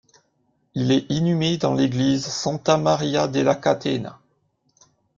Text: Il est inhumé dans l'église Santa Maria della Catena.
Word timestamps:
Il 0.73 0.91
est 0.91 1.05
inhumé 1.09 1.57
dans 1.59 1.75
l'église 1.75 2.25
Santa 2.25 2.75
Maria 2.77 3.27
della 3.27 3.53
Catena. 3.53 4.17